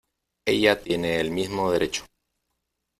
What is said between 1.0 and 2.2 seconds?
el mismo derecho.